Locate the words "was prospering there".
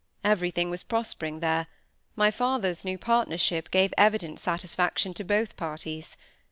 0.71-1.67